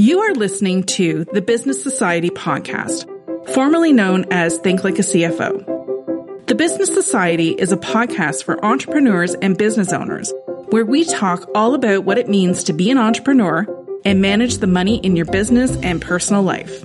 [0.00, 3.04] You are listening to the Business Society podcast,
[3.52, 6.46] formerly known as Think Like a CFO.
[6.46, 10.32] The Business Society is a podcast for entrepreneurs and business owners
[10.70, 13.66] where we talk all about what it means to be an entrepreneur
[14.04, 16.84] and manage the money in your business and personal life.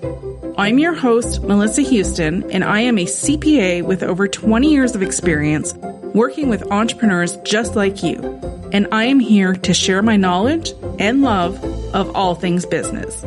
[0.57, 5.03] I'm your host, Melissa Houston, and I am a CPA with over 20 years of
[5.03, 5.75] experience
[6.15, 8.15] working with entrepreneurs just like you.
[8.71, 13.25] And I am here to share my knowledge and love of all things business.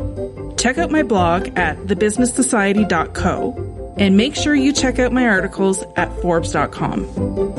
[0.57, 6.15] Check out my blog at thebusinesssociety.co and make sure you check out my articles at
[6.21, 7.57] forbes.com.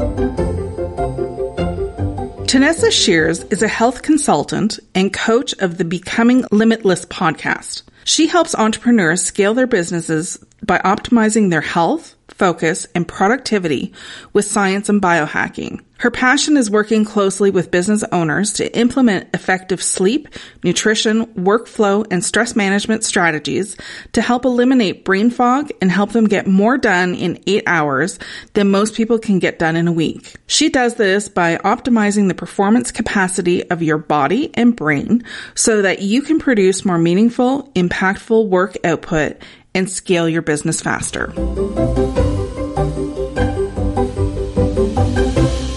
[2.48, 7.82] Tanessa Shears is a health consultant and coach of the Becoming Limitless podcast.
[8.04, 13.92] She helps entrepreneurs scale their businesses by optimizing their health, focus, and productivity
[14.32, 15.80] with science and biohacking.
[15.98, 20.28] Her passion is working closely with business owners to implement effective sleep,
[20.62, 23.76] nutrition, workflow, and stress management strategies
[24.12, 28.20] to help eliminate brain fog and help them get more done in eight hours
[28.52, 30.36] than most people can get done in a week.
[30.46, 35.24] She does this by optimizing the performance capacity of your body and brain
[35.56, 39.42] so that you can produce more meaningful, impactful work output
[39.78, 41.32] and scale your business faster.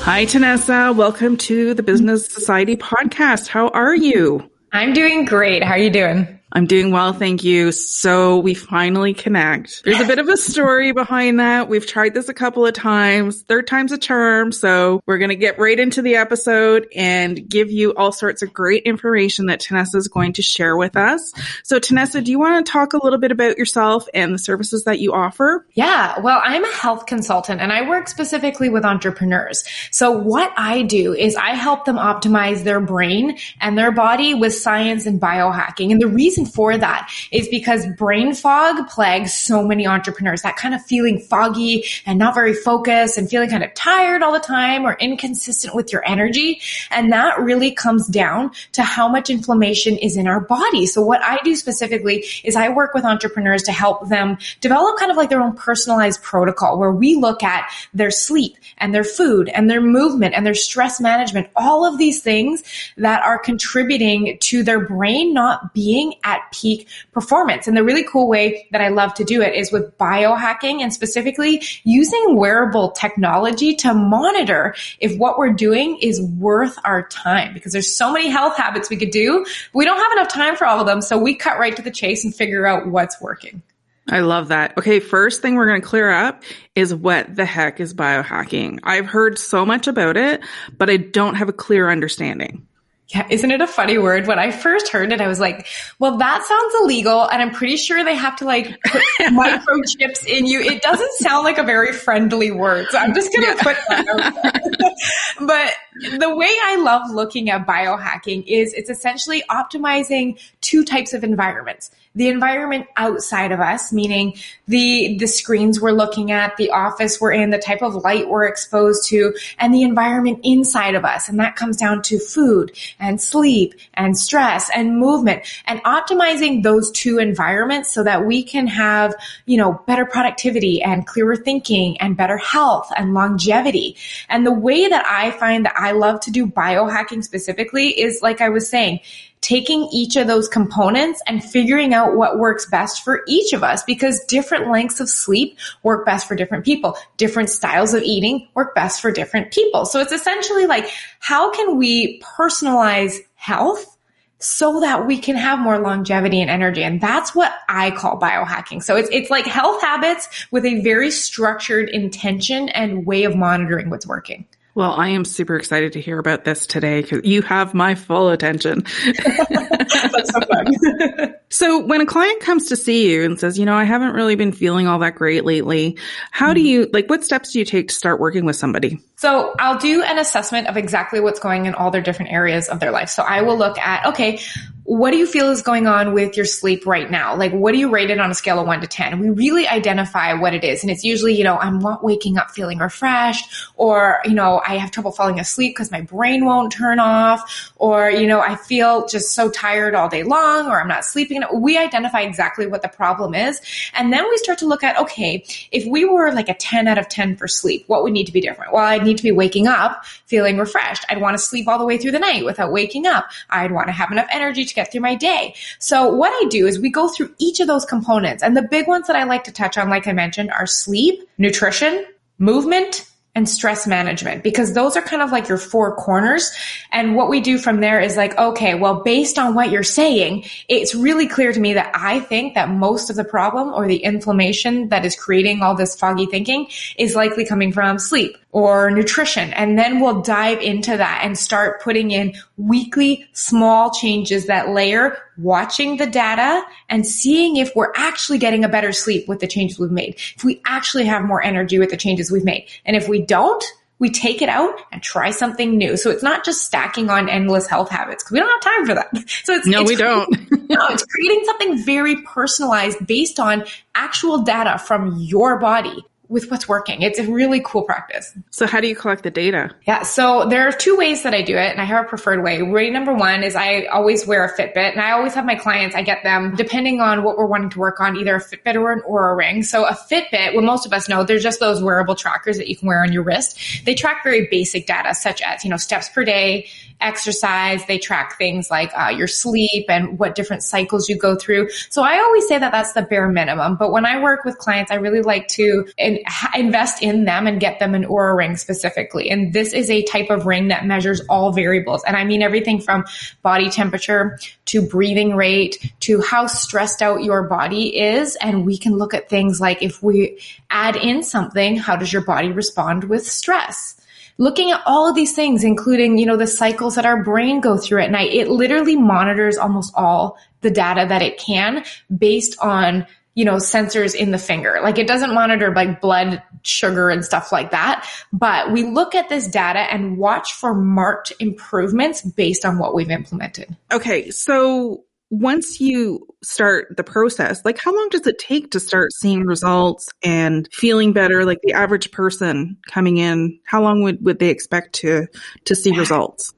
[0.04, 0.96] Hi, Tanessa.
[0.96, 3.48] Welcome to the Business Society podcast.
[3.48, 4.50] How are you?
[4.74, 5.64] I'm doing great.
[5.64, 6.41] How are you doing?
[6.54, 7.72] I'm doing well, thank you.
[7.72, 9.84] So we finally connect.
[9.84, 11.70] There's a bit of a story behind that.
[11.70, 13.44] We've tried this a couple of times.
[13.44, 14.52] Third time's a charm.
[14.52, 18.52] So we're going to get right into the episode and give you all sorts of
[18.54, 21.32] great information that Tanessa is going to share with us.
[21.64, 24.84] So Tanessa, do you want to talk a little bit about yourself and the services
[24.84, 25.66] that you offer?
[25.74, 26.20] Yeah.
[26.20, 29.64] Well, I'm a health consultant and I work specifically with entrepreneurs.
[29.92, 34.54] So what I do is I help them optimize their brain and their body with
[34.54, 35.92] science and biohacking.
[35.92, 40.42] And the reason reason for that is because brain fog plagues so many entrepreneurs.
[40.42, 44.34] That kind of feeling foggy and not very focused and feeling kind of tired all
[44.34, 46.62] the time or inconsistent with your energy.
[46.90, 50.86] And that really comes down to how much inflammation is in our body.
[50.86, 55.12] So what I do specifically is I work with entrepreneurs to help them develop kind
[55.12, 59.50] of like their own personalized protocol where we look at their sleep and their food
[59.50, 62.64] and their movement and their stress management, all of these things
[62.98, 67.68] that are contributing to their brain not being at peak performance.
[67.68, 70.94] And the really cool way that I love to do it is with biohacking and
[70.94, 77.74] specifically using wearable technology to monitor if what we're doing is worth our time because
[77.74, 79.46] there's so many health habits we could do.
[79.74, 81.02] We don't have enough time for all of them.
[81.02, 83.62] So we cut right to the chase and figure out what's working.
[84.10, 84.78] I love that.
[84.78, 86.44] Okay, first thing we're going to clear up
[86.76, 88.80] is what the heck is biohacking?
[88.84, 90.42] I've heard so much about it,
[90.78, 92.68] but I don't have a clear understanding.
[93.14, 94.28] Yeah, isn't it a funny word?
[94.28, 95.68] When I first heard it, I was like,
[96.00, 97.28] well, that sounds illegal.
[97.30, 100.62] And I'm pretty sure they have to like put microchips in you.
[100.62, 102.88] It doesn't sound like a very friendly word.
[102.90, 103.64] So I'm just going to yeah.
[103.64, 104.96] put that
[105.40, 111.24] but the way I love looking at biohacking is it's essentially optimizing two types of
[111.24, 114.36] environments the environment outside of us, meaning
[114.68, 118.46] the, the screens we're looking at, the office we're in, the type of light we're
[118.46, 121.30] exposed to, and the environment inside of us.
[121.30, 126.92] And that comes down to food and sleep and stress and movement and optimizing those
[126.92, 132.18] two environments so that we can have, you know, better productivity and clearer thinking and
[132.18, 133.96] better health and longevity.
[134.28, 138.42] And the way that I find that I love to do biohacking specifically is like
[138.42, 139.00] I was saying,
[139.42, 143.84] taking each of those components and figuring out what works best for each of us
[143.84, 146.96] because different lengths of sleep work best for different people.
[147.18, 149.86] Different styles of eating work best for different people.
[149.86, 153.98] So it's essentially like, how can we personalize health
[154.42, 156.84] so that we can have more longevity and energy.
[156.84, 158.82] And that's what I call biohacking.
[158.82, 163.92] So it's, it's like health habits with a very structured intention and way of monitoring
[163.92, 164.48] what's working.
[164.74, 168.30] Well, I am super excited to hear about this today because you have my full
[168.30, 168.84] attention.
[169.06, 171.36] That's so fun.
[171.50, 174.36] so when a client comes to see you and says, you know, I haven't really
[174.36, 175.98] been feeling all that great lately,
[176.32, 179.00] how do you, like, what steps do you take to start working with somebody?
[179.18, 182.80] So I'll do an assessment of exactly what's going in all their different areas of
[182.80, 183.10] their life.
[183.10, 184.40] So I will look at, okay,
[184.84, 187.36] what do you feel is going on with your sleep right now?
[187.36, 189.20] Like, what do you rate it on a scale of one to 10?
[189.20, 190.82] We really identify what it is.
[190.84, 194.78] And it's usually, you know, I'm not waking up feeling refreshed or, you know, I
[194.78, 199.08] have trouble falling asleep because my brain won't turn off or, you know, I feel
[199.08, 201.44] just so tired all day long or I'm not sleeping.
[201.54, 203.62] We identify exactly what the problem is.
[203.94, 206.98] And then we start to look at, okay, if we were like a 10 out
[206.98, 208.74] of 10 for sleep, what would need to be different?
[208.74, 211.06] Well, I'd need to be waking up feeling refreshed.
[211.10, 213.30] I'd want to sleep all the way through the night without waking up.
[213.50, 215.54] I'd want to have enough energy to get through my day.
[215.80, 218.88] So what I do is we go through each of those components and the big
[218.88, 222.06] ones that I like to touch on, like I mentioned, are sleep, nutrition,
[222.40, 226.52] movement, and stress management because those are kind of like your four corners.
[226.92, 230.46] And what we do from there is like, okay, well, based on what you're saying,
[230.68, 234.04] it's really clear to me that I think that most of the problem or the
[234.04, 236.68] inflammation that is creating all this foggy thinking
[236.98, 239.54] is likely coming from sleep or nutrition.
[239.54, 245.18] And then we'll dive into that and start putting in weekly small changes that layer
[245.38, 249.80] watching the data and seeing if we're actually getting a better sleep with the changes
[249.80, 250.16] we've made.
[250.36, 252.68] If we actually have more energy with the changes we've made.
[252.86, 253.64] And if we don't,
[254.00, 255.96] we take it out and try something new.
[255.96, 258.96] So it's not just stacking on endless health habits because we don't have time for
[258.96, 259.30] that.
[259.44, 260.30] So it's no, it's we don't.
[260.70, 263.64] no, it's creating something very personalized based on
[263.94, 267.02] actual data from your body with what's working.
[267.02, 268.34] It's a really cool practice.
[268.52, 269.70] So how do you collect the data?
[269.86, 270.04] Yeah.
[270.04, 272.64] So there are two ways that I do it and I have a preferred way.
[272.64, 275.94] Way number one is I always wear a Fitbit and I always have my clients,
[275.94, 278.94] I get them depending on what we're wanting to work on, either a Fitbit or
[278.94, 279.62] an Oura ring.
[279.62, 282.78] So a Fitbit, well, most of us know, they're just those wearable trackers that you
[282.78, 283.60] can wear on your wrist.
[283.84, 286.70] They track very basic data such as, you know, steps per day,
[287.02, 287.86] exercise.
[287.86, 291.70] They track things like uh, your sleep and what different cycles you go through.
[291.90, 293.76] So I always say that that's the bare minimum.
[293.76, 296.20] But when I work with clients, I really like to in,
[296.56, 299.30] invest in them and get them an Oura ring specifically.
[299.30, 302.04] And this is a type of ring that measures all variables.
[302.06, 303.06] And I mean everything from
[303.42, 308.38] body temperature to breathing rate to how stressed out your body is.
[308.38, 310.40] And we can look at things like if we
[310.70, 314.01] add in something, how does your body respond with stress?
[314.38, 317.78] Looking at all of these things, including, you know, the cycles that our brain go
[317.78, 318.34] through at night.
[318.34, 321.84] It literally monitors almost all the data that it can
[322.16, 324.80] based on you know, sensors in the finger.
[324.84, 328.08] Like it doesn't monitor like blood sugar and stuff like that.
[328.34, 333.10] But we look at this data and watch for marked improvements based on what we've
[333.10, 333.76] implemented.
[333.92, 334.32] Okay.
[334.32, 339.46] So once you start the process, like how long does it take to start seeing
[339.46, 341.46] results and feeling better?
[341.46, 345.28] Like the average person coming in, how long would, would they expect to,
[345.66, 346.54] to see results?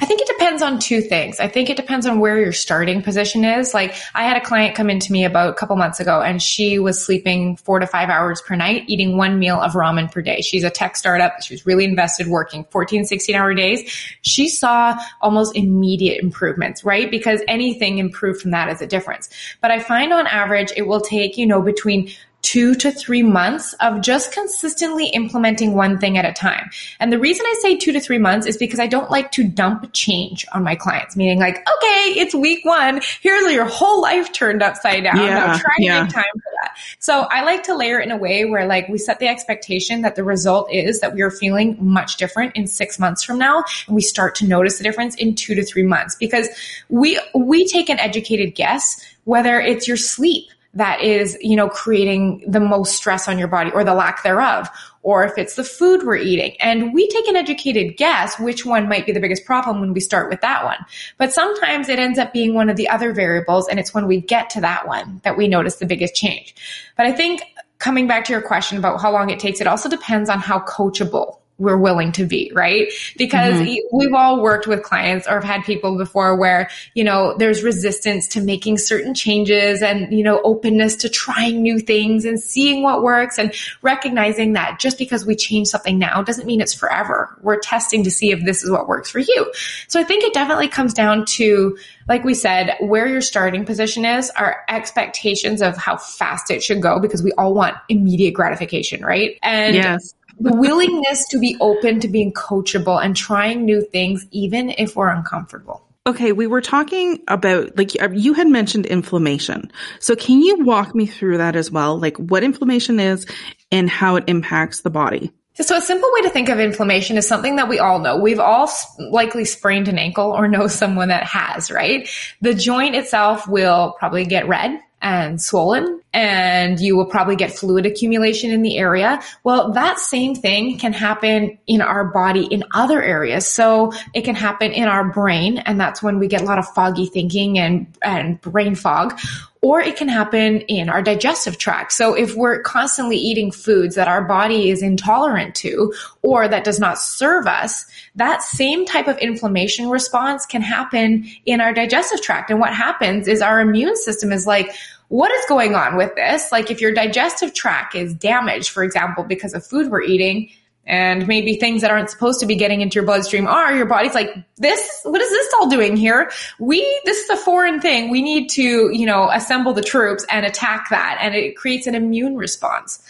[0.00, 1.40] I think it depends on two things.
[1.40, 3.74] I think it depends on where your starting position is.
[3.74, 6.78] Like I had a client come into me about a couple months ago and she
[6.78, 10.40] was sleeping four to five hours per night, eating one meal of ramen per day.
[10.40, 11.42] She's a tech startup.
[11.42, 13.88] She was really invested working 14, 16 hour days.
[14.22, 17.10] She saw almost immediate improvements, right?
[17.10, 19.28] Because anything improved from that is a difference.
[19.60, 22.10] But I find on average, it will take, you know, between
[22.46, 26.70] two to three months of just consistently implementing one thing at a time.
[27.00, 29.42] And the reason I say two to three months is because I don't like to
[29.42, 33.00] dump change on my clients, meaning like, okay, it's week one.
[33.20, 35.16] Here's your whole life turned upside down.
[35.16, 35.96] Yeah, now try yeah.
[35.96, 36.76] to make time for that.
[37.00, 40.02] So I like to layer it in a way where like we set the expectation
[40.02, 43.64] that the result is that we are feeling much different in six months from now.
[43.88, 46.46] And we start to notice the difference in two to three months because
[46.88, 52.44] we, we take an educated guess whether it's your sleep that is, you know, creating
[52.46, 54.68] the most stress on your body or the lack thereof,
[55.02, 56.54] or if it's the food we're eating.
[56.60, 60.00] And we take an educated guess which one might be the biggest problem when we
[60.00, 60.78] start with that one.
[61.16, 63.68] But sometimes it ends up being one of the other variables.
[63.68, 66.54] And it's when we get to that one that we notice the biggest change.
[66.96, 67.42] But I think
[67.78, 70.60] coming back to your question about how long it takes, it also depends on how
[70.60, 72.92] coachable we're willing to be, right?
[73.16, 73.96] Because mm-hmm.
[73.96, 78.28] we've all worked with clients or have had people before where, you know, there's resistance
[78.28, 83.02] to making certain changes and, you know, openness to trying new things and seeing what
[83.02, 87.38] works and recognizing that just because we change something now doesn't mean it's forever.
[87.40, 89.50] We're testing to see if this is what works for you.
[89.88, 94.04] So I think it definitely comes down to, like we said, where your starting position
[94.04, 99.02] is, our expectations of how fast it should go because we all want immediate gratification,
[99.02, 99.38] right?
[99.42, 104.70] And yes the willingness to be open to being coachable and trying new things, even
[104.70, 105.82] if we're uncomfortable.
[106.06, 109.72] Okay, we were talking about, like, you had mentioned inflammation.
[109.98, 111.98] So can you walk me through that as well?
[111.98, 113.26] Like, what inflammation is
[113.72, 115.32] and how it impacts the body?
[115.58, 118.18] So a simple way to think of inflammation is something that we all know.
[118.18, 122.08] We've all likely sprained an ankle or know someone that has, right?
[122.42, 127.84] The joint itself will probably get red and swollen and you will probably get fluid
[127.84, 129.22] accumulation in the area.
[129.44, 133.46] Well, that same thing can happen in our body in other areas.
[133.46, 136.66] So it can happen in our brain and that's when we get a lot of
[136.68, 139.18] foggy thinking and, and brain fog
[139.66, 141.90] or it can happen in our digestive tract.
[141.90, 145.92] So if we're constantly eating foods that our body is intolerant to
[146.22, 151.60] or that does not serve us, that same type of inflammation response can happen in
[151.60, 152.48] our digestive tract.
[152.48, 154.72] And what happens is our immune system is like,
[155.08, 156.52] what is going on with this?
[156.52, 160.48] Like if your digestive tract is damaged, for example, because of food we're eating,
[160.86, 164.14] and maybe things that aren't supposed to be getting into your bloodstream are your body's
[164.14, 168.22] like this what is this all doing here we this is a foreign thing we
[168.22, 172.36] need to you know assemble the troops and attack that and it creates an immune
[172.36, 173.02] response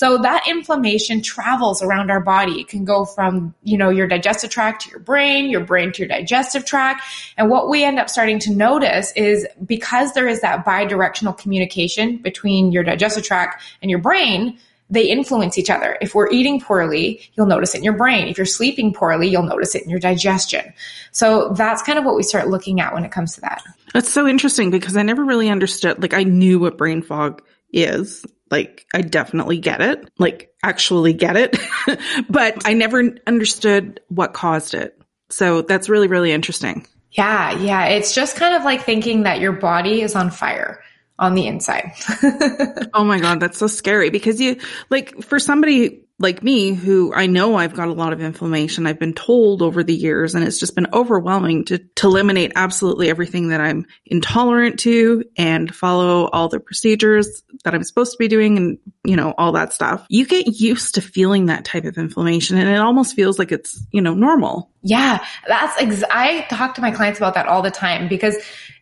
[0.00, 2.62] so that inflammation travels around our body.
[2.62, 5.98] It can go from, you know, your digestive tract to your brain, your brain to
[5.98, 7.02] your digestive tract.
[7.36, 12.16] And what we end up starting to notice is because there is that bidirectional communication
[12.16, 14.58] between your digestive tract and your brain,
[14.90, 15.96] they influence each other.
[16.00, 18.28] If we're eating poorly, you'll notice it in your brain.
[18.28, 20.72] If you're sleeping poorly, you'll notice it in your digestion.
[21.12, 23.62] So that's kind of what we start looking at when it comes to that.
[23.94, 27.42] That's so interesting because I never really understood, like I knew what brain fog
[27.72, 28.26] is.
[28.50, 31.56] Like I definitely get it, like actually get it,
[32.28, 35.00] but I never understood what caused it.
[35.28, 36.86] So that's really, really interesting.
[37.12, 37.56] Yeah.
[37.60, 37.86] Yeah.
[37.86, 40.82] It's just kind of like thinking that your body is on fire
[41.20, 41.92] on the inside.
[42.94, 44.56] oh my God, that's so scary because you,
[44.88, 48.98] like, for somebody like me who I know I've got a lot of inflammation, I've
[48.98, 53.48] been told over the years, and it's just been overwhelming to, to eliminate absolutely everything
[53.48, 58.56] that I'm intolerant to and follow all the procedures that I'm supposed to be doing
[58.58, 60.06] and, you know, all that stuff.
[60.08, 63.82] You get used to feeling that type of inflammation and it almost feels like it's,
[63.90, 64.70] you know, normal.
[64.82, 68.36] Yeah, that's ex- I talk to my clients about that all the time because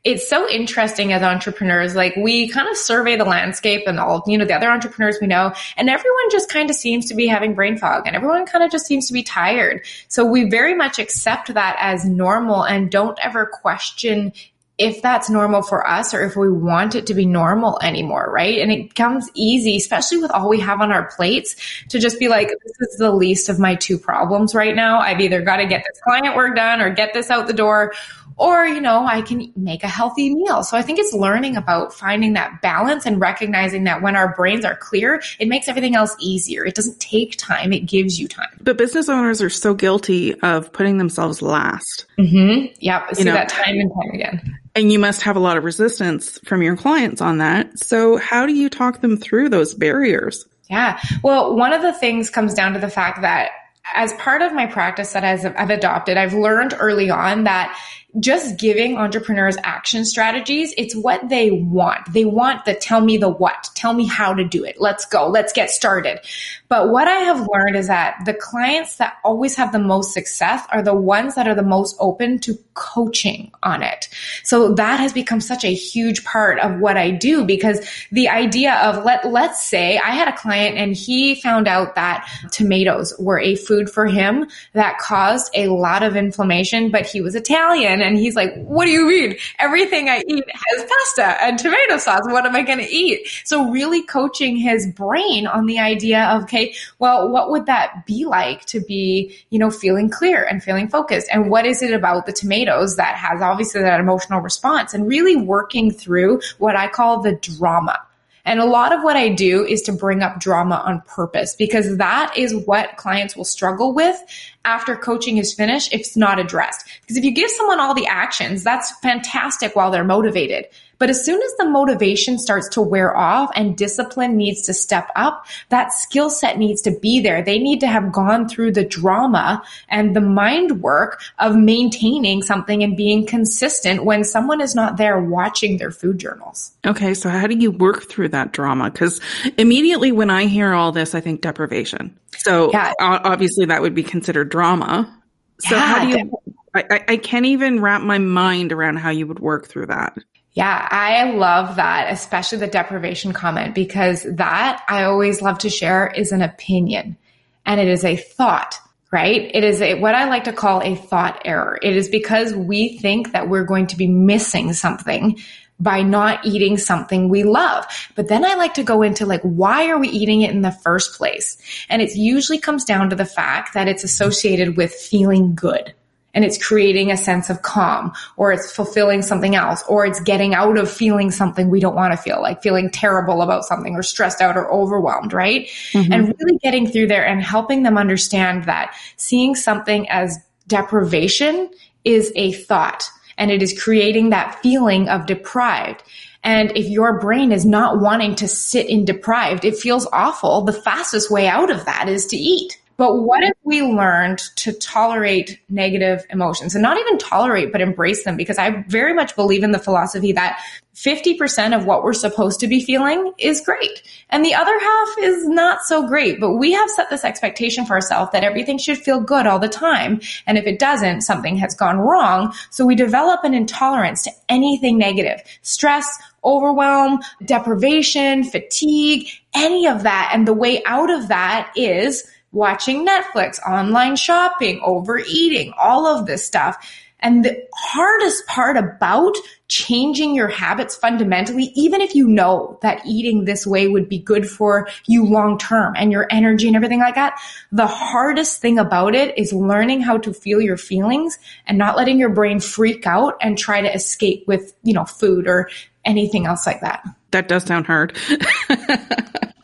[0.04, 1.94] it's so interesting as entrepreneurs.
[1.94, 5.26] Like we kind of survey the landscape and all, you know, the other entrepreneurs we
[5.26, 8.64] know, and everyone just kind of seems to be having brain fog and everyone kind
[8.64, 9.84] of just seems to be tired.
[10.08, 14.32] So we very much accept that as normal and don't ever question
[14.78, 18.60] if that's normal for us or if we want it to be normal anymore, right?
[18.60, 21.56] And it comes easy, especially with all we have on our plates
[21.88, 25.00] to just be like, this is the least of my two problems right now.
[25.00, 27.92] I've either got to get this client work done or get this out the door
[28.38, 30.62] or, you know, I can make a healthy meal.
[30.62, 34.64] So I think it's learning about finding that balance and recognizing that when our brains
[34.64, 36.64] are clear, it makes everything else easier.
[36.64, 37.72] It doesn't take time.
[37.72, 38.48] It gives you time.
[38.60, 42.06] But business owners are so guilty of putting themselves last.
[42.18, 42.72] Mm-hmm.
[42.78, 43.14] Yep.
[43.16, 44.58] See know, that time and time again.
[44.76, 47.78] And you must have a lot of resistance from your clients on that.
[47.78, 50.46] So how do you talk them through those barriers?
[50.70, 51.00] Yeah.
[51.24, 53.50] Well, one of the things comes down to the fact that
[53.94, 57.76] as part of my practice that I've adopted, I've learned early on that
[58.20, 60.74] just giving entrepreneurs action strategies.
[60.76, 62.12] It's what they want.
[62.12, 64.80] They want the tell me the what, tell me how to do it.
[64.80, 65.28] Let's go.
[65.28, 66.20] Let's get started.
[66.68, 70.66] But what I have learned is that the clients that always have the most success
[70.70, 74.08] are the ones that are the most open to coaching on it.
[74.42, 78.74] So that has become such a huge part of what I do because the idea
[78.74, 83.40] of let, let's say I had a client and he found out that tomatoes were
[83.40, 88.18] a food for him that caused a lot of inflammation, but he was Italian and
[88.18, 89.36] he's like, what do you mean?
[89.58, 92.22] Everything I eat has pasta and tomato sauce.
[92.24, 93.28] What am I going to eat?
[93.44, 98.24] So really coaching his brain on the idea of, okay, well, what would that be
[98.24, 101.28] like to be, you know, feeling clear and feeling focused?
[101.32, 105.36] And what is it about the tomatoes that has obviously that emotional response and really
[105.36, 108.00] working through what I call the drama
[108.48, 111.98] and a lot of what I do is to bring up drama on purpose because
[111.98, 114.16] that is what clients will struggle with
[114.64, 116.86] after coaching is finished if it's not addressed.
[117.02, 120.64] Because if you give someone all the actions, that's fantastic while they're motivated.
[120.98, 125.10] But as soon as the motivation starts to wear off and discipline needs to step
[125.16, 127.42] up, that skill set needs to be there.
[127.42, 132.82] They need to have gone through the drama and the mind work of maintaining something
[132.82, 136.72] and being consistent when someone is not there watching their food journals.
[136.84, 137.14] Okay.
[137.14, 138.90] So how do you work through that drama?
[138.90, 139.20] Cause
[139.56, 142.18] immediately when I hear all this, I think deprivation.
[142.38, 142.92] So yeah.
[143.00, 145.12] obviously that would be considered drama.
[145.60, 146.40] So yeah, how do you,
[146.74, 150.16] I, I can't even wrap my mind around how you would work through that.
[150.52, 156.08] Yeah, I love that, especially the deprivation comment, because that I always love to share
[156.08, 157.16] is an opinion
[157.64, 158.74] and it is a thought,
[159.12, 159.50] right?
[159.54, 161.78] It is a, what I like to call a thought error.
[161.80, 165.38] It is because we think that we're going to be missing something
[165.80, 167.86] by not eating something we love.
[168.14, 170.72] But then I like to go into like, why are we eating it in the
[170.72, 171.56] first place?
[171.88, 175.94] And it usually comes down to the fact that it's associated with feeling good
[176.34, 180.54] and it's creating a sense of calm or it's fulfilling something else or it's getting
[180.54, 184.02] out of feeling something we don't want to feel like feeling terrible about something or
[184.02, 185.66] stressed out or overwhelmed, right?
[185.92, 186.12] Mm-hmm.
[186.12, 191.70] And really getting through there and helping them understand that seeing something as deprivation
[192.04, 193.08] is a thought
[193.38, 196.02] and it is creating that feeling of deprived.
[196.44, 200.62] And if your brain is not wanting to sit in deprived, it feels awful.
[200.62, 204.72] The fastest way out of that is to eat But what if we learned to
[204.72, 208.36] tolerate negative emotions and not even tolerate, but embrace them?
[208.36, 210.60] Because I very much believe in the philosophy that
[210.96, 214.02] 50% of what we're supposed to be feeling is great.
[214.30, 216.40] And the other half is not so great.
[216.40, 219.68] But we have set this expectation for ourselves that everything should feel good all the
[219.68, 220.20] time.
[220.48, 222.52] And if it doesn't, something has gone wrong.
[222.70, 225.40] So we develop an intolerance to anything negative.
[225.62, 230.32] Stress, overwhelm, deprivation, fatigue, any of that.
[230.34, 236.46] And the way out of that is watching Netflix, online shopping, overeating, all of this
[236.46, 236.76] stuff.
[237.20, 239.34] And the hardest part about
[239.66, 244.48] changing your habits fundamentally, even if you know that eating this way would be good
[244.48, 247.40] for you long term and your energy and everything like that,
[247.72, 252.20] the hardest thing about it is learning how to feel your feelings and not letting
[252.20, 255.68] your brain freak out and try to escape with, you know, food or
[256.04, 257.04] anything else like that.
[257.32, 258.16] That does sound hard.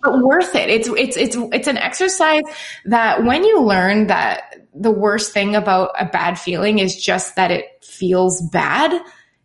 [0.65, 0.71] it.
[0.71, 2.43] It's it's it's it's an exercise
[2.87, 7.51] that when you learn that the worst thing about a bad feeling is just that
[7.51, 9.01] it feels bad,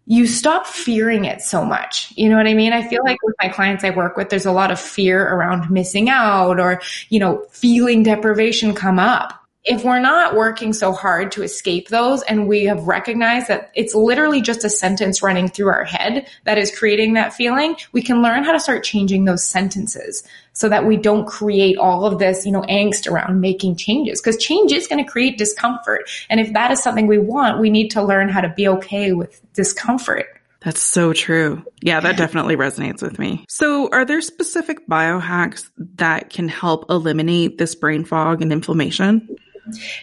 [0.05, 2.11] you stop fearing it so much.
[2.15, 2.73] You know what I mean?
[2.73, 5.69] I feel like with my clients I work with, there's a lot of fear around
[5.69, 11.31] missing out or, you know, feeling deprivation come up if we're not working so hard
[11.33, 15.67] to escape those and we have recognized that it's literally just a sentence running through
[15.67, 19.43] our head that is creating that feeling, we can learn how to start changing those
[19.43, 20.23] sentences
[20.53, 24.37] so that we don't create all of this, you know, angst around making changes because
[24.37, 26.09] change is going to create discomfort.
[26.29, 29.11] And if that is something we want, we need to learn how to be okay
[29.11, 30.25] with discomfort.
[30.61, 31.63] That's so true.
[31.81, 33.45] Yeah, that definitely resonates with me.
[33.47, 39.37] So, are there specific biohacks that can help eliminate this brain fog and inflammation?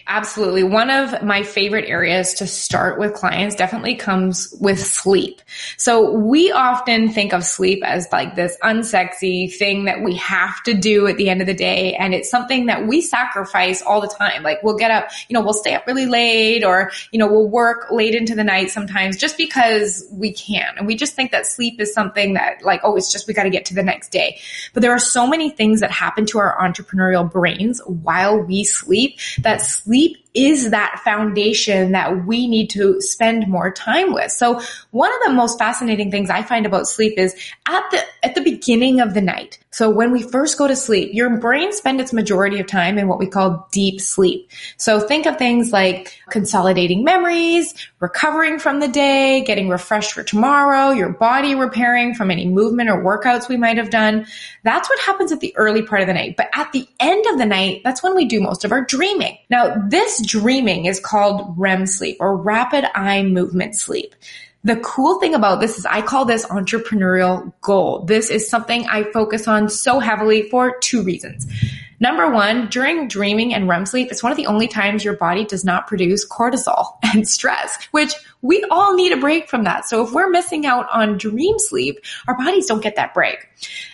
[0.07, 0.63] Absolutely.
[0.63, 5.41] One of my favorite areas to start with clients definitely comes with sleep.
[5.77, 10.73] So we often think of sleep as like this unsexy thing that we have to
[10.73, 11.93] do at the end of the day.
[11.95, 14.43] And it's something that we sacrifice all the time.
[14.43, 17.49] Like we'll get up, you know, we'll stay up really late or, you know, we'll
[17.49, 20.73] work late into the night sometimes just because we can.
[20.77, 23.43] And we just think that sleep is something that like, oh, it's just we got
[23.43, 24.39] to get to the next day.
[24.73, 29.19] But there are so many things that happen to our entrepreneurial brains while we sleep
[29.39, 34.31] that sleep is that foundation that we need to spend more time with.
[34.31, 37.35] So one of the most fascinating things I find about sleep is
[37.67, 39.57] at the, at the beginning of the night.
[39.71, 43.07] So when we first go to sleep, your brain spends its majority of time in
[43.07, 44.49] what we call deep sleep.
[44.77, 50.89] So think of things like consolidating memories, recovering from the day, getting refreshed for tomorrow,
[50.91, 54.25] your body repairing from any movement or workouts we might have done.
[54.63, 56.37] That's what happens at the early part of the night.
[56.37, 59.37] But at the end of the night, that's when we do most of our dreaming.
[59.49, 64.13] Now, this dreaming is called REM sleep or rapid eye movement sleep.
[64.63, 68.03] The cool thing about this is I call this entrepreneurial goal.
[68.05, 71.47] This is something I focus on so heavily for two reasons.
[71.99, 75.45] Number one, during dreaming and REM sleep, it's one of the only times your body
[75.45, 79.87] does not produce cortisol and stress, which we all need a break from that.
[79.87, 83.37] So if we're missing out on dream sleep, our bodies don't get that break.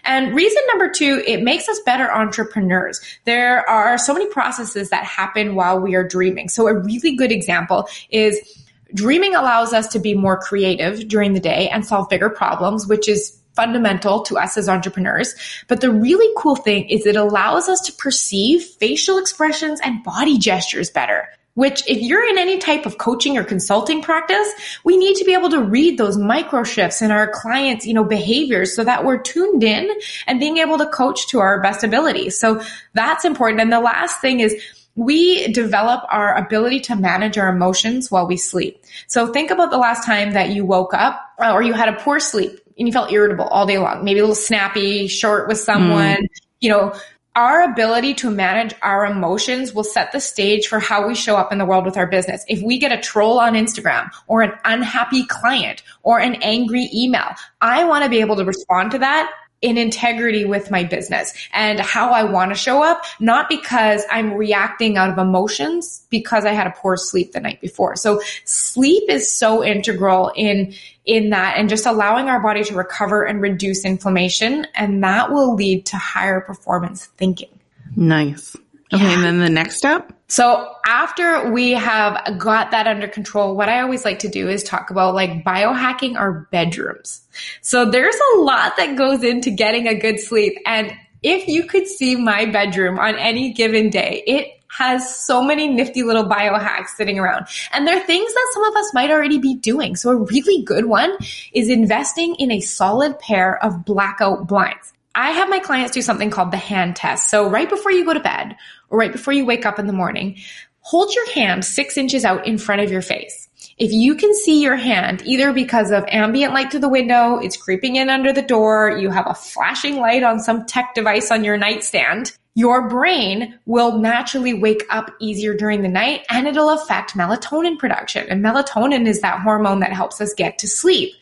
[0.03, 2.99] And reason number two, it makes us better entrepreneurs.
[3.23, 6.49] There are so many processes that happen while we are dreaming.
[6.49, 8.59] So a really good example is
[8.93, 13.07] dreaming allows us to be more creative during the day and solve bigger problems, which
[13.07, 15.35] is fundamental to us as entrepreneurs.
[15.67, 20.37] But the really cool thing is it allows us to perceive facial expressions and body
[20.37, 21.27] gestures better.
[21.55, 24.47] Which if you're in any type of coaching or consulting practice,
[24.83, 28.03] we need to be able to read those micro shifts in our clients, you know,
[28.03, 29.87] behaviors so that we're tuned in
[30.25, 32.31] and being able to coach to our best ability.
[32.31, 32.63] So
[32.93, 33.61] that's important.
[33.61, 34.59] And the last thing is
[34.95, 38.83] we develop our ability to manage our emotions while we sleep.
[39.05, 41.99] So think about the last time that you woke up uh, or you had a
[41.99, 45.59] poor sleep and you felt irritable all day long, maybe a little snappy, short with
[45.59, 46.27] someone, mm.
[46.59, 46.93] you know,
[47.36, 51.51] our ability to manage our emotions will set the stage for how we show up
[51.51, 52.45] in the world with our business.
[52.47, 57.29] If we get a troll on Instagram or an unhappy client or an angry email,
[57.59, 59.31] I want to be able to respond to that
[59.63, 64.34] in integrity with my business and how I want to show up, not because I'm
[64.34, 67.95] reacting out of emotions because I had a poor sleep the night before.
[67.95, 70.73] So sleep is so integral in,
[71.06, 74.67] in that and just allowing our body to recover and reduce inflammation.
[74.76, 77.58] And that will lead to higher performance thinking.
[77.95, 78.58] Nice.
[78.93, 79.02] Okay.
[79.02, 79.13] Yeah.
[79.13, 80.12] And then the next step?
[80.34, 84.63] So after we have got that under control, what I always like to do is
[84.63, 87.22] talk about like biohacking our bedrooms.
[87.62, 90.58] So there's a lot that goes into getting a good sleep.
[90.65, 90.91] And
[91.22, 96.02] if you could see my bedroom on any given day, it has so many nifty
[96.02, 97.46] little biohacks sitting around.
[97.72, 99.96] And they're things that some of us might already be doing.
[99.96, 101.15] So a really good one
[101.54, 104.93] is investing in a solid pair of blackout blinds.
[105.15, 107.30] I have my clients do something called the hand test.
[107.30, 108.56] So right before you go to bed
[108.89, 110.38] or right before you wake up in the morning,
[110.80, 113.49] hold your hand six inches out in front of your face.
[113.78, 117.58] If you can see your hand, either because of ambient light through the window, it's
[117.58, 121.43] creeping in under the door, you have a flashing light on some tech device on
[121.43, 127.15] your nightstand, your brain will naturally wake up easier during the night and it'll affect
[127.15, 128.28] melatonin production.
[128.30, 131.15] And melatonin is that hormone that helps us get to sleep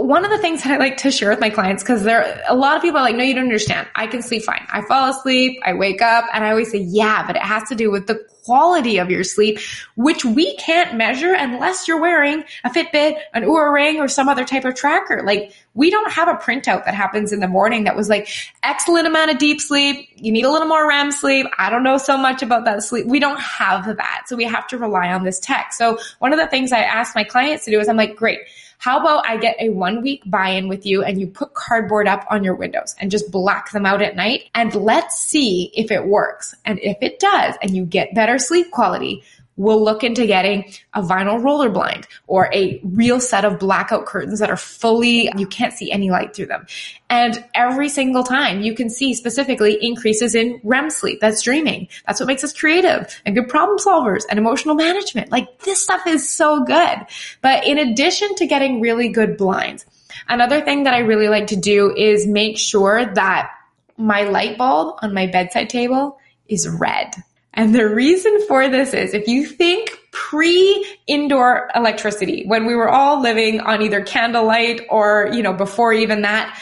[0.00, 2.54] one of the things that I like to share with my clients, because there a
[2.54, 3.88] lot of people are like, no, you don't understand.
[3.94, 4.66] I can sleep fine.
[4.70, 7.74] I fall asleep, I wake up, and I always say, yeah, but it has to
[7.74, 9.58] do with the quality of your sleep,
[9.94, 14.46] which we can't measure unless you're wearing a Fitbit, an Oura ring, or some other
[14.46, 15.22] type of tracker.
[15.22, 18.26] Like we don't have a printout that happens in the morning that was like
[18.62, 20.08] excellent amount of deep sleep.
[20.16, 21.46] You need a little more REM sleep.
[21.58, 23.04] I don't know so much about that sleep.
[23.04, 24.22] We don't have that.
[24.28, 25.74] So we have to rely on this tech.
[25.74, 28.40] So one of the things I ask my clients to do is I'm like, great
[28.78, 32.06] how about I get a one week buy in with you and you put cardboard
[32.06, 35.90] up on your windows and just black them out at night and let's see if
[35.90, 36.54] it works.
[36.64, 39.24] And if it does and you get better sleep quality,
[39.58, 44.38] we'll look into getting a vinyl roller blind or a real set of blackout curtains
[44.38, 46.66] that are fully, you can't see any light through them.
[47.10, 51.20] And every single time you can see specifically increases in REM sleep.
[51.20, 51.88] That's dreaming.
[52.06, 55.30] That's what makes us creative and good problem solvers and emotional management.
[55.30, 56.98] Like this stuff is so good.
[57.42, 59.84] But in addition to getting really good blinds,
[60.28, 63.50] another thing that I really like to do is make sure that
[63.96, 67.12] my light bulb on my bedside table is red.
[67.58, 72.88] And the reason for this is if you think pre indoor electricity, when we were
[72.88, 76.56] all living on either candlelight or, you know, before even that,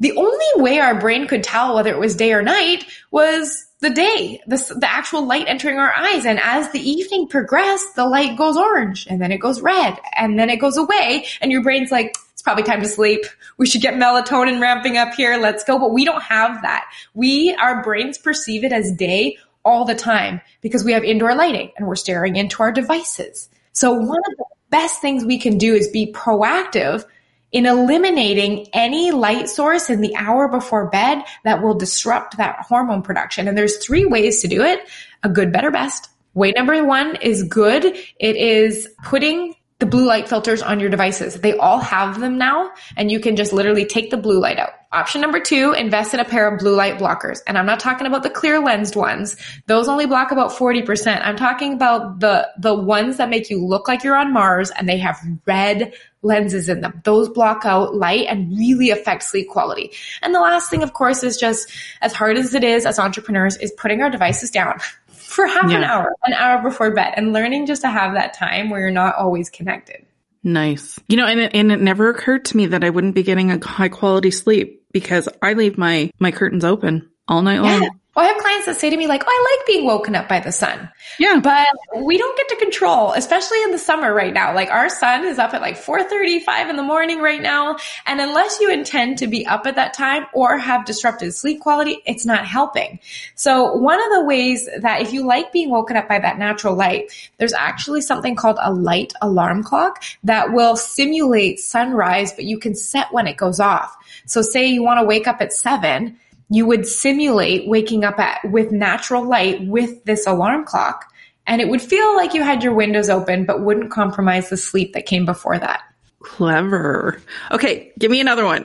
[0.00, 3.90] the only way our brain could tell whether it was day or night was the
[3.90, 6.24] day, the, the actual light entering our eyes.
[6.24, 10.38] And as the evening progressed, the light goes orange and then it goes red and
[10.38, 13.26] then it goes away and your brain's like, it's probably time to sleep.
[13.58, 15.36] We should get melatonin ramping up here.
[15.36, 15.78] Let's go.
[15.78, 16.90] But we don't have that.
[17.12, 21.70] We, our brains perceive it as day all the time because we have indoor lighting
[21.76, 23.48] and we're staring into our devices.
[23.72, 27.04] So one of the best things we can do is be proactive
[27.52, 33.02] in eliminating any light source in the hour before bed that will disrupt that hormone
[33.02, 33.48] production.
[33.48, 34.80] And there's three ways to do it.
[35.22, 36.08] A good, better, best.
[36.34, 37.84] Way number one is good.
[37.84, 41.34] It is putting the blue light filters on your devices.
[41.34, 44.70] They all have them now and you can just literally take the blue light out.
[44.92, 47.40] Option number two, invest in a pair of blue light blockers.
[47.46, 49.36] And I'm not talking about the clear lensed ones.
[49.66, 51.20] Those only block about 40%.
[51.24, 54.88] I'm talking about the, the ones that make you look like you're on Mars and
[54.88, 57.00] they have red lenses in them.
[57.04, 59.92] Those block out light and really affect sleep quality.
[60.22, 61.70] And the last thing, of course, is just
[62.02, 64.78] as hard as it is as entrepreneurs is putting our devices down
[65.30, 65.78] for half yeah.
[65.78, 68.90] an hour, an hour before bed and learning just to have that time where you're
[68.90, 70.04] not always connected.
[70.42, 70.98] Nice.
[71.08, 73.50] You know, and it, and it never occurred to me that I wouldn't be getting
[73.50, 77.99] a high quality sleep because I leave my, my curtains open all night long.
[78.16, 80.28] Well, I have clients that say to me like, "Oh, I like being woken up
[80.28, 81.38] by the sun." Yeah.
[81.40, 81.68] But
[82.02, 84.52] we don't get to control, especially in the summer right now.
[84.52, 88.58] Like our sun is up at like 4:35 in the morning right now, and unless
[88.60, 92.44] you intend to be up at that time or have disrupted sleep quality, it's not
[92.44, 92.98] helping.
[93.36, 96.74] So, one of the ways that if you like being woken up by that natural
[96.74, 102.58] light, there's actually something called a light alarm clock that will simulate sunrise, but you
[102.58, 103.96] can set when it goes off.
[104.26, 106.16] So say you want to wake up at 7,
[106.50, 111.06] you would simulate waking up at, with natural light with this alarm clock.
[111.46, 114.92] And it would feel like you had your windows open, but wouldn't compromise the sleep
[114.92, 115.82] that came before that.
[116.22, 117.20] Clever.
[117.50, 118.64] Okay, give me another one.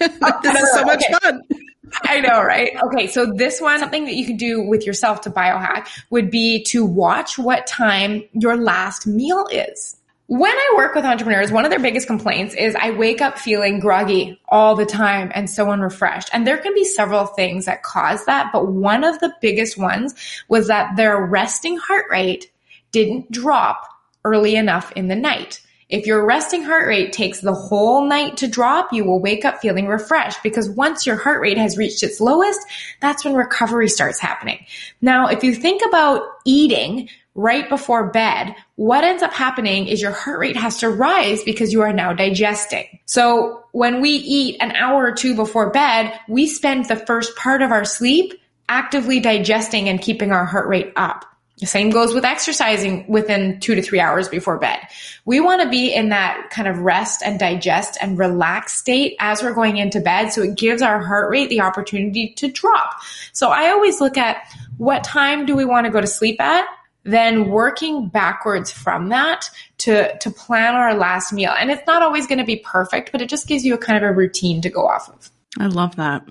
[0.00, 1.14] Oh, this is so much okay.
[1.20, 1.42] fun.
[2.02, 2.70] I know, right?
[2.84, 6.64] Okay, so this one, something that you could do with yourself to biohack would be
[6.64, 9.96] to watch what time your last meal is.
[10.28, 13.78] When I work with entrepreneurs, one of their biggest complaints is I wake up feeling
[13.78, 16.30] groggy all the time and so unrefreshed.
[16.32, 20.16] And there can be several things that cause that, but one of the biggest ones
[20.48, 22.50] was that their resting heart rate
[22.90, 23.86] didn't drop
[24.24, 25.60] early enough in the night.
[25.88, 29.60] If your resting heart rate takes the whole night to drop, you will wake up
[29.60, 32.60] feeling refreshed because once your heart rate has reached its lowest,
[33.00, 34.66] that's when recovery starts happening.
[35.00, 40.10] Now, if you think about eating, right before bed, what ends up happening is your
[40.10, 42.98] heart rate has to rise because you are now digesting.
[43.04, 47.62] So when we eat an hour or two before bed, we spend the first part
[47.62, 51.24] of our sleep actively digesting and keeping our heart rate up.
[51.58, 54.78] The same goes with exercising within two to three hours before bed.
[55.24, 59.42] We want to be in that kind of rest and digest and relax state as
[59.42, 60.30] we're going into bed.
[60.30, 63.00] So it gives our heart rate the opportunity to drop.
[63.32, 66.66] So I always look at what time do we want to go to sleep at?
[67.06, 71.52] then working backwards from that to, to plan our last meal.
[71.56, 73.96] And it's not always going to be perfect, but it just gives you a kind
[73.96, 75.30] of a routine to go off of.
[75.58, 76.26] I love that.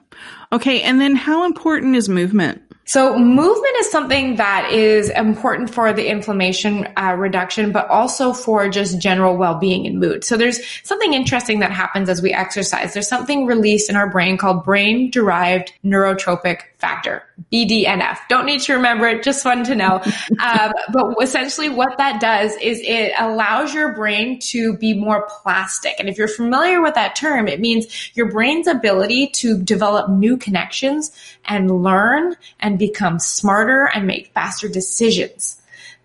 [0.51, 0.81] Okay.
[0.81, 2.61] And then how important is movement?
[2.85, 8.69] So movement is something that is important for the inflammation uh, reduction, but also for
[8.69, 10.23] just general well-being and mood.
[10.23, 12.93] So there's something interesting that happens as we exercise.
[12.93, 18.19] There's something released in our brain called brain-derived neurotrophic factor, BDNF.
[18.29, 20.01] Don't need to remember it, just fun to know.
[20.39, 25.95] um, but essentially what that does is it allows your brain to be more plastic.
[25.97, 30.37] And if you're familiar with that term, it means your brain's ability to develop new
[30.37, 31.11] connections
[31.45, 35.61] and learn and become smarter and make faster decisions.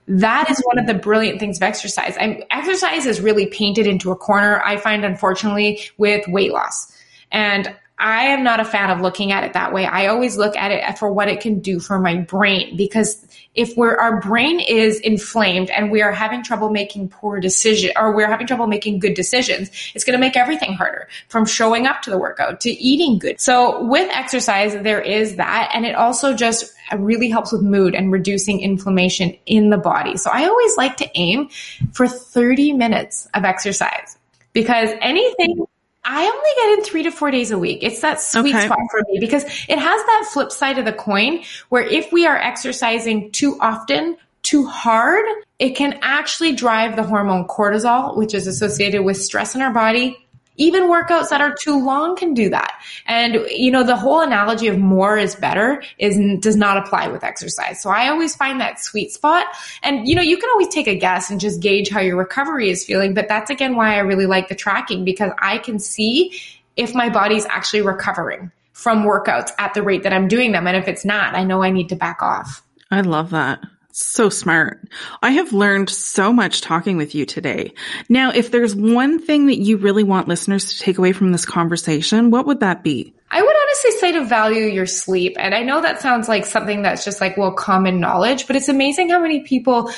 [0.08, 2.16] That is one of the brilliant things of exercise.
[2.18, 6.92] I'm, exercise is really painted into a corner, I find, unfortunately, with weight loss.
[7.30, 9.84] And I am not a fan of looking at it that way.
[9.84, 13.76] I always look at it for what it can do for my brain because if
[13.76, 18.28] we're, our brain is inflamed and we are having trouble making poor decisions or we're
[18.28, 22.10] having trouble making good decisions, it's going to make everything harder from showing up to
[22.10, 23.38] the workout to eating good.
[23.38, 25.70] So with exercise, there is that.
[25.74, 30.16] And it also just really helps with mood and reducing inflammation in the body.
[30.16, 31.50] So I always like to aim
[31.92, 34.16] for 30 minutes of exercise
[34.54, 35.66] because anything
[36.04, 37.82] I only get in three to four days a week.
[37.82, 38.66] It's that sweet okay.
[38.66, 42.26] spot for me because it has that flip side of the coin where if we
[42.26, 45.26] are exercising too often, too hard,
[45.58, 50.16] it can actually drive the hormone cortisol, which is associated with stress in our body,
[50.60, 52.80] even workouts that are too long can do that.
[53.06, 57.24] And, you know, the whole analogy of more is better is, does not apply with
[57.24, 57.82] exercise.
[57.82, 59.46] So I always find that sweet spot.
[59.82, 62.68] And, you know, you can always take a guess and just gauge how your recovery
[62.68, 63.14] is feeling.
[63.14, 66.38] But that's again why I really like the tracking because I can see
[66.76, 70.66] if my body's actually recovering from workouts at the rate that I'm doing them.
[70.66, 72.62] And if it's not, I know I need to back off.
[72.90, 73.60] I love that.
[73.92, 74.88] So smart.
[75.22, 77.74] I have learned so much talking with you today.
[78.08, 81.44] Now, if there's one thing that you really want listeners to take away from this
[81.44, 83.14] conversation, what would that be?
[83.30, 85.36] I would honestly say to value your sleep.
[85.38, 88.68] And I know that sounds like something that's just like, well, common knowledge, but it's
[88.68, 89.92] amazing how many people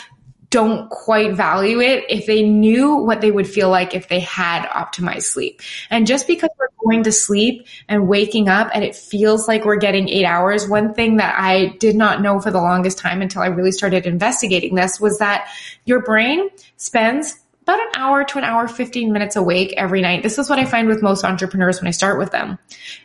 [0.53, 4.69] don't quite value it if they knew what they would feel like if they had
[4.69, 5.63] optimized sleep.
[5.89, 6.51] And just because
[6.85, 10.95] going to sleep and waking up and it feels like we're getting eight hours, one
[10.95, 14.75] thing that I did not know for the longest time until I really started investigating
[14.75, 15.49] this was that
[15.85, 20.25] your brain spends about an hour to an hour, 15 minutes awake every night.
[20.25, 22.59] This is what I find with most entrepreneurs when I start with them.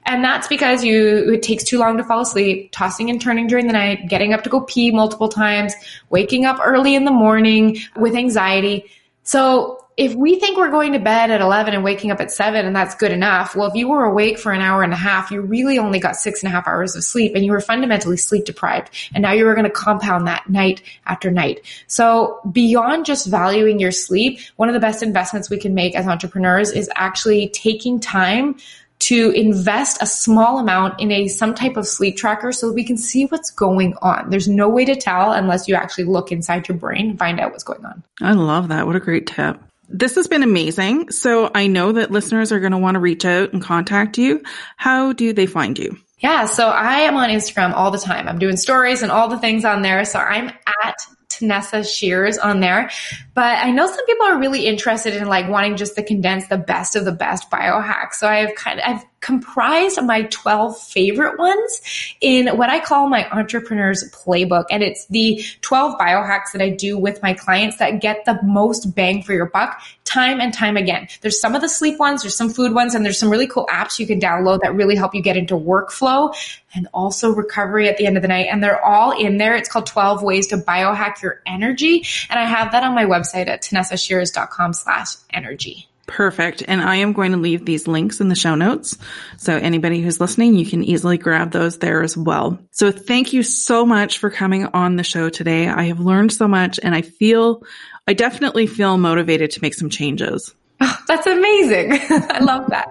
[0.05, 3.67] And that's because you, it takes too long to fall asleep, tossing and turning during
[3.67, 5.73] the night, getting up to go pee multiple times,
[6.09, 8.85] waking up early in the morning with anxiety.
[9.21, 12.63] So if we think we're going to bed at 11 and waking up at 7
[12.63, 15.31] and that's good enough, well, if you were awake for an hour and a half,
[15.31, 18.15] you really only got six and a half hours of sleep and you were fundamentally
[18.15, 18.91] sleep deprived.
[19.15, 21.61] And now you were going to compound that night after night.
[21.87, 26.07] So beyond just valuing your sleep, one of the best investments we can make as
[26.07, 28.57] entrepreneurs is actually taking time
[28.99, 32.97] to invest a small amount in a some type of sleep tracker so we can
[32.97, 34.29] see what's going on.
[34.29, 37.51] There's no way to tell unless you actually look inside your brain and find out
[37.51, 38.03] what's going on.
[38.21, 38.85] I love that.
[38.85, 39.59] What a great tip.
[39.89, 41.11] This has been amazing.
[41.11, 44.43] So I know that listeners are going to want to reach out and contact you.
[44.75, 45.97] How do they find you?
[46.19, 48.27] Yeah, so I am on Instagram all the time.
[48.27, 50.03] I'm doing stories and all the things on there.
[50.03, 50.47] So I'm
[50.83, 50.95] at
[51.29, 52.89] Tanessa Shears on there.
[53.33, 56.57] But I know some people are really interested in like wanting just to condense the
[56.57, 58.13] best of the best biohacks.
[58.13, 61.81] So I've kind of, I've comprised my 12 favorite ones
[62.21, 64.65] in what I call my entrepreneur's playbook.
[64.69, 68.95] And it's the 12 biohacks that I do with my clients that get the most
[68.95, 71.07] bang for your buck time and time again.
[71.21, 73.67] There's some of the sleep ones, there's some food ones, and there's some really cool
[73.67, 76.33] apps you can download that really help you get into workflow
[76.73, 78.47] and also recovery at the end of the night.
[78.49, 79.55] And they're all in there.
[79.55, 82.05] It's called 12 ways to biohack your energy.
[82.29, 85.87] And I have that on my website at tanessashears.com slash energy.
[86.07, 86.63] Perfect.
[86.67, 88.97] And I am going to leave these links in the show notes.
[89.35, 92.57] So anybody who's listening, you can easily grab those there as well.
[92.71, 95.67] So thank you so much for coming on the show today.
[95.67, 97.61] I have learned so much and I feel,
[98.07, 100.55] I definitely feel motivated to make some changes.
[100.79, 101.91] Oh, that's amazing.
[102.09, 102.87] I love that.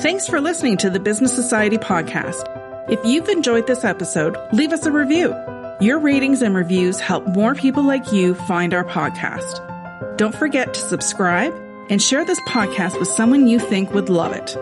[0.00, 2.48] Thanks for listening to the Business Society podcast.
[2.90, 5.32] If you've enjoyed this episode, leave us a review.
[5.80, 9.71] Your ratings and reviews help more people like you find our podcast.
[10.16, 11.54] Don't forget to subscribe
[11.88, 14.56] and share this podcast with someone you think would love it.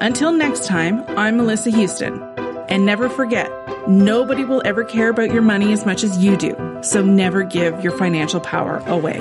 [0.00, 2.22] Until next time, I'm Melissa Houston.
[2.68, 3.50] And never forget,
[3.88, 6.78] nobody will ever care about your money as much as you do.
[6.82, 9.18] So never give your financial power away.